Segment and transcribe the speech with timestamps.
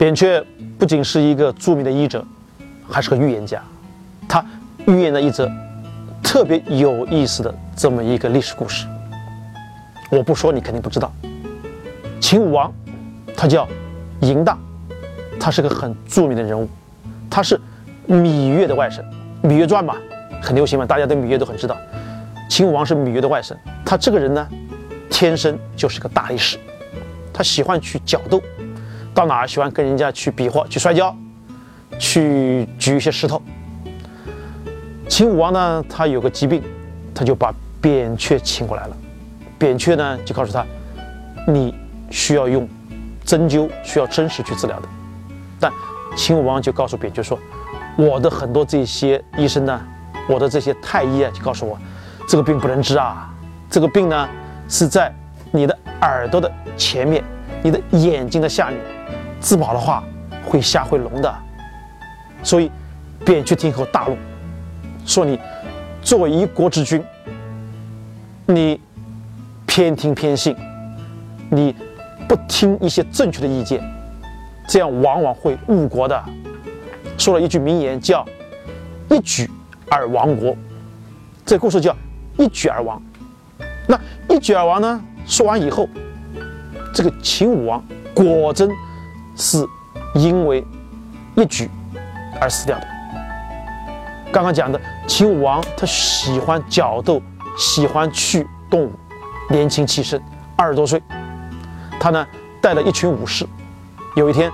[0.00, 0.42] 扁鹊
[0.78, 2.24] 不仅是一个著名的医者，
[2.88, 3.62] 还是个预言家。
[4.26, 4.42] 他
[4.86, 5.46] 预言了一则
[6.22, 8.86] 特别有意思的这么一个历史故事。
[10.10, 11.12] 我不说你肯定不知道。
[12.18, 12.72] 秦武王，
[13.36, 13.68] 他叫
[14.22, 14.58] 嬴荡，
[15.38, 16.66] 他是个很著名的人物，
[17.28, 17.60] 他是
[18.08, 19.02] 芈月的外甥，
[19.46, 19.96] 《芈月传》嘛，
[20.40, 21.76] 很流行嘛，大家对芈月都很知道。
[22.48, 23.54] 秦武王是芈月的外甥，
[23.84, 24.48] 他这个人呢，
[25.10, 26.56] 天生就是个大力士，
[27.34, 28.40] 他喜欢去角斗。
[29.14, 31.14] 到哪儿喜欢跟人家去比划、去摔跤、
[31.98, 33.40] 去举一些石头。
[35.08, 36.62] 秦武王呢，他有个疾病，
[37.14, 38.96] 他就把扁鹊请过来了。
[39.58, 40.64] 扁鹊呢，就告诉他，
[41.46, 41.74] 你
[42.10, 42.68] 需要用
[43.24, 44.88] 针灸，需要针石去治疗的。
[45.58, 45.70] 但
[46.16, 47.38] 秦武王就告诉扁鹊说，
[47.96, 49.80] 我的很多这些医生呢，
[50.28, 51.76] 我的这些太医啊，就告诉我，
[52.28, 53.28] 这个病不能治啊，
[53.68, 54.28] 这个病呢
[54.68, 55.12] 是在
[55.50, 57.22] 你的耳朵的前面，
[57.62, 58.78] 你的眼睛的下面。
[59.40, 60.04] 自保的话
[60.44, 61.34] 会瞎会聋的，
[62.42, 62.70] 所以
[63.24, 64.14] 扁鹊听后大怒，
[65.06, 65.40] 说你
[66.02, 67.02] 作为一国之君，
[68.44, 68.78] 你
[69.66, 70.54] 偏听偏信，
[71.50, 71.74] 你
[72.28, 73.82] 不听一些正确的意见，
[74.68, 76.22] 这样往往会误国的。
[77.16, 78.22] 说了一句名言，叫
[79.08, 79.50] “一举
[79.90, 80.54] 而亡国”，
[81.46, 81.96] 这故事叫
[82.36, 83.00] “一举而亡”。
[83.88, 83.98] 那
[84.28, 85.02] 一举而亡呢？
[85.26, 85.88] 说完以后，
[86.94, 87.82] 这个秦武王
[88.14, 88.70] 果真。
[89.36, 89.66] 是
[90.14, 90.62] 因为
[91.34, 91.70] 一举
[92.40, 92.86] 而死掉的。
[94.30, 97.22] 刚刚讲的秦武王，他喜欢角斗，
[97.56, 98.92] 喜欢去动武，
[99.48, 100.20] 年轻气盛，
[100.56, 101.02] 二十多岁，
[101.98, 102.26] 他呢
[102.60, 103.46] 带了一群武士，
[104.14, 104.52] 有一天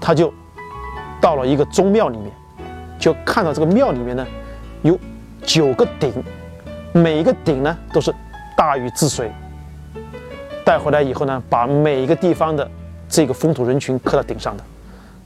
[0.00, 0.32] 他就
[1.20, 2.32] 到了一个宗庙里面，
[2.98, 4.26] 就看到这个庙里面呢
[4.82, 4.98] 有
[5.44, 6.12] 九个鼎，
[6.92, 8.12] 每一个鼎呢都是
[8.56, 9.30] 大禹治水，
[10.64, 12.68] 带回来以后呢，把每一个地方的。
[13.06, 14.64] 这个风土人群刻到顶上的，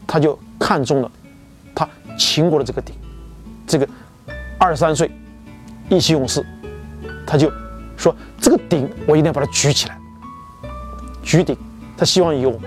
[0.06, 1.10] 他就看中了
[1.74, 2.94] 他秦国的这个鼎，
[3.66, 3.88] 这个
[4.58, 5.10] 二十三岁
[5.88, 6.44] 意气用事，
[7.26, 7.50] 他就
[7.96, 9.96] 说这个鼎我一定要把它举起来，
[11.22, 11.56] 举鼎，
[11.96, 12.60] 他希望有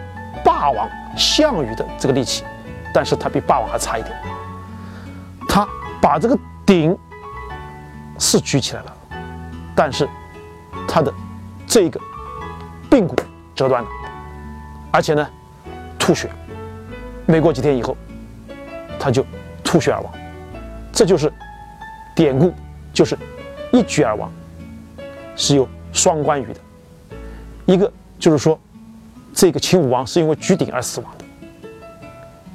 [0.43, 2.43] 霸王项羽的这个力气，
[2.91, 4.15] 但是他比霸王还差一点，
[5.47, 5.67] 他
[6.01, 6.97] 把这个鼎
[8.17, 8.97] 是举起来了，
[9.75, 10.09] 但是
[10.87, 11.13] 他的
[11.67, 11.99] 这个
[12.91, 13.15] 髌骨
[13.55, 13.89] 折断了。
[14.91, 15.27] 而且呢，
[15.97, 16.29] 吐血，
[17.25, 17.97] 没过几天以后，
[18.99, 19.25] 他就
[19.63, 20.13] 吐血而亡。
[20.91, 21.31] 这就是
[22.13, 22.53] 典故，
[22.93, 23.17] 就是
[23.71, 24.29] 一举而亡，
[25.35, 26.59] 是有双关语的。
[27.65, 28.59] 一个就是说，
[29.33, 31.23] 这个秦武王是因为举鼎而死亡的；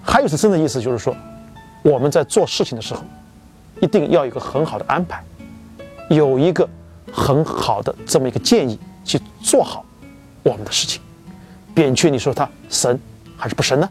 [0.05, 1.17] 还有是真的意思，就是说，
[1.83, 3.03] 我们在做事情的时候，
[3.81, 5.25] 一定要有一个很好的安排，
[6.11, 6.69] 有一个
[7.11, 9.83] 很好的这么一个建议去做好
[10.47, 11.03] 我们的事情。
[11.75, 12.99] 扁鹊，你说他神
[13.37, 13.91] 还是不神呢？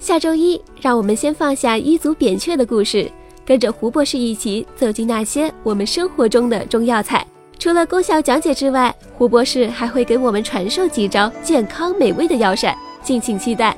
[0.00, 3.08] 下周一，让我们先放下一族扁鹊的故事，
[3.46, 7.24] 跟着胡博士一起走进那些我们生活中的中药材。
[7.58, 13.76] 除了功效讲解之外，胡博士还会给我们传授几招健康美味的药膳，敬请期待。